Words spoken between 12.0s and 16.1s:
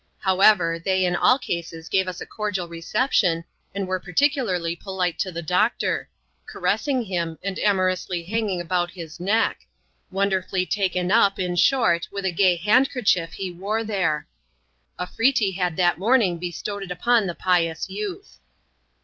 with a gay handkerchief he wore there. Arfretee had that